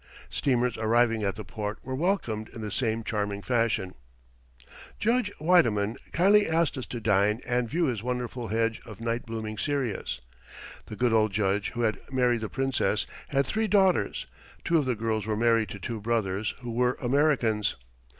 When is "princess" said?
12.49-13.05